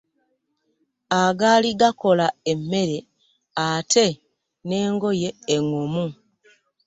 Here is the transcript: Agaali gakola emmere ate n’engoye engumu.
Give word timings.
Agaali 1.21 1.69
gakola 1.79 2.27
emmere 2.51 2.97
ate 3.67 4.05
n’engoye 4.67 5.29
engumu. 5.55 6.05